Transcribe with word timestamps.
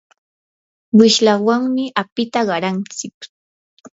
wishlawanmi 0.97 1.85
apita 2.01 2.39
qarantsik. 2.47 3.17